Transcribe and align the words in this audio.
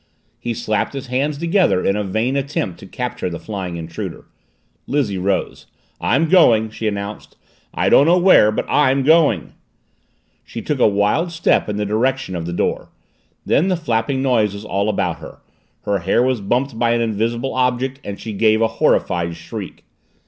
He 0.39 0.55
slapped 0.55 0.93
his 0.93 1.05
hands 1.05 1.37
together 1.37 1.85
in 1.85 1.95
a 1.95 2.03
vain 2.03 2.35
attempt 2.35 2.79
to 2.79 2.87
capture 2.87 3.29
the 3.29 3.37
flying 3.37 3.77
intruder. 3.77 4.25
Lizzie 4.87 5.19
rose. 5.19 5.67
"I'm 5.99 6.27
going!" 6.27 6.71
she 6.71 6.87
announced. 6.87 7.37
"I 7.71 7.87
don't 7.87 8.07
know 8.07 8.17
where, 8.17 8.51
but 8.51 8.65
I'm 8.67 9.03
going!" 9.03 9.53
She 10.43 10.59
took 10.59 10.79
a 10.79 10.87
wild 10.87 11.31
step 11.31 11.69
in 11.69 11.77
the 11.77 11.85
direction 11.85 12.35
of 12.35 12.47
the 12.47 12.51
door. 12.53 12.89
Then 13.45 13.67
the 13.67 13.77
flapping 13.77 14.23
noise 14.23 14.55
was 14.55 14.65
all 14.65 14.89
about 14.89 15.19
her, 15.19 15.39
her 15.81 15.99
nose 15.99 16.25
was 16.25 16.41
bumped 16.41 16.79
by 16.79 16.95
an 16.95 17.01
invisible 17.01 17.53
object 17.53 17.99
and 18.03 18.19
she 18.19 18.33
gave 18.33 18.59
a 18.59 18.67
horrified 18.81 19.35
shriek. 19.35 19.83